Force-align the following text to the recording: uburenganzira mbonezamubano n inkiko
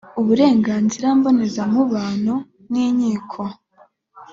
uburenganzira 0.19 1.07
mbonezamubano 1.17 2.35
n 2.71 2.73
inkiko 2.85 3.43